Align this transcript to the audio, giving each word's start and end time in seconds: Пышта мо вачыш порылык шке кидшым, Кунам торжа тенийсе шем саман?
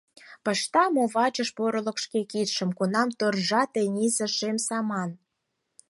Пышта 0.43 0.83
мо 0.95 1.03
вачыш 1.15 1.49
порылык 1.57 1.97
шке 2.03 2.21
кидшым, 2.31 2.69
Кунам 2.77 3.09
торжа 3.19 3.61
тенийсе 3.73 4.27
шем 4.37 4.57
саман? 4.67 5.11